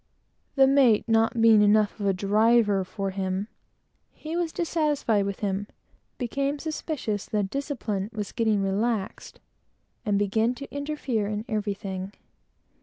[0.55, 4.13] The mate not being enough of a driver for him, and being perhaps too easy
[4.15, 4.51] with the crew, he was
[4.97, 5.67] dissatisfied with him,
[6.17, 9.39] became suspicious that discipline was getting relaxed,
[10.03, 12.13] and began to interfere in everything.